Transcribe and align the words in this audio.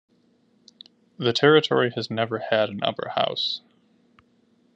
The 1.19 1.31
Territory 1.31 1.91
has 1.91 2.09
never 2.09 2.39
had 2.39 2.69
an 2.71 2.81
upper 2.81 3.09
house. 3.09 3.61